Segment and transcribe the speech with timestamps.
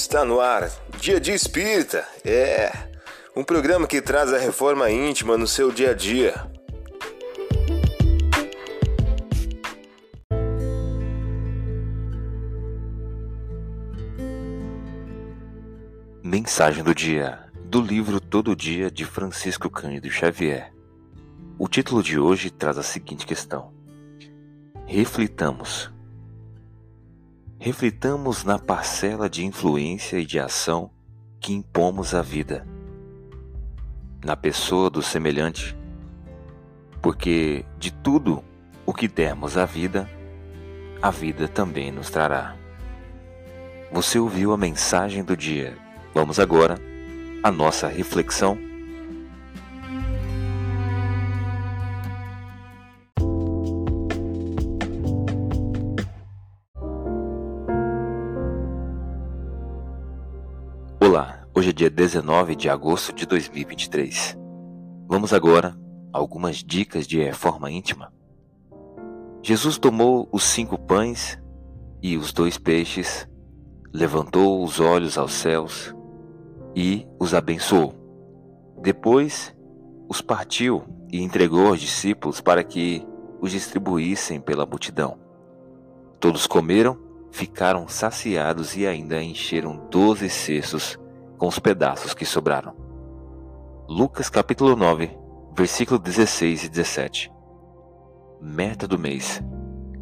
[0.00, 0.70] Está no ar,
[1.00, 2.06] Dia de Espírita.
[2.24, 2.70] É
[3.34, 6.34] um programa que traz a reforma íntima no seu dia a dia.
[16.22, 20.72] Mensagem do dia do livro Todo Dia de Francisco Cândido Xavier.
[21.58, 23.72] O título de hoje traz a seguinte questão:
[24.86, 25.97] Reflitamos.
[27.60, 30.92] Reflitamos na parcela de influência e de ação
[31.40, 32.64] que impomos à vida,
[34.24, 35.76] na pessoa do semelhante,
[37.02, 38.44] porque de tudo
[38.86, 40.08] o que dermos à vida,
[41.02, 42.56] a vida também nos trará.
[43.90, 45.76] Você ouviu a mensagem do dia.
[46.14, 46.78] Vamos agora
[47.42, 48.56] à nossa reflexão
[61.00, 64.36] Olá, hoje é dia 19 de agosto de 2023.
[65.06, 65.78] Vamos agora
[66.12, 68.12] a algumas dicas de reforma íntima.
[69.40, 71.40] Jesus tomou os cinco pães
[72.02, 73.28] e os dois peixes,
[73.94, 75.94] levantou os olhos aos céus
[76.74, 77.94] e os abençoou.
[78.82, 79.54] Depois
[80.08, 83.06] os partiu e entregou aos discípulos para que
[83.40, 85.16] os distribuíssem pela multidão.
[86.18, 86.98] Todos comeram
[87.30, 90.98] ficaram saciados e ainda encheram doze cestos
[91.36, 92.74] com os pedaços que sobraram.
[93.88, 95.10] Lucas capítulo 9,
[95.56, 97.32] versículo 16 e 17.
[98.40, 99.42] Meta do mês: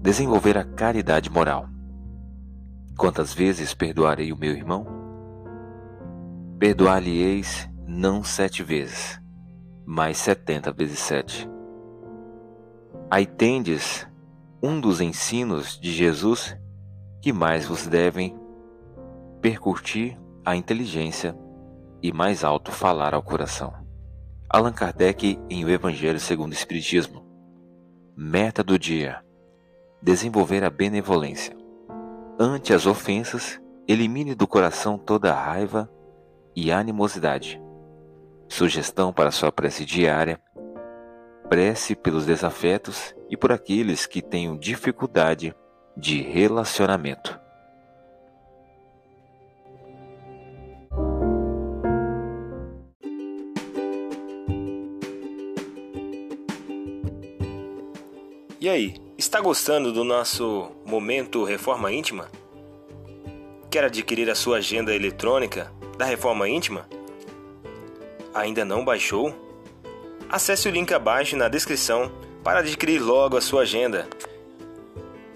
[0.00, 1.68] desenvolver a caridade moral.
[2.96, 4.86] Quantas vezes perdoarei o meu irmão?
[6.58, 9.20] Perdoar-lhe-eis não sete vezes,
[9.86, 11.48] mas setenta vezes sete.
[13.10, 14.06] Aí tendes
[14.62, 16.56] um dos ensinos de Jesus
[17.20, 18.36] que mais vos devem
[19.40, 21.36] percutir a inteligência
[22.02, 23.74] e mais alto falar ao coração.
[24.48, 27.24] Allan Kardec em O Evangelho segundo o Espiritismo.
[28.16, 29.22] Meta do dia:
[30.02, 31.56] desenvolver a benevolência.
[32.38, 35.90] Ante as ofensas, elimine do coração toda a raiva
[36.54, 37.60] e animosidade.
[38.48, 40.40] Sugestão para sua prece diária:
[41.48, 45.54] prece pelos desafetos e por aqueles que tenham dificuldade
[45.98, 47.36] de relacionamento.
[58.60, 62.30] E aí, está gostando do nosso momento Reforma Íntima?
[63.68, 66.88] Quer adquirir a sua agenda eletrônica da Reforma Íntima?
[68.32, 69.34] Ainda não baixou?
[70.30, 72.12] Acesse o link abaixo na descrição
[72.44, 74.08] para adquirir logo a sua agenda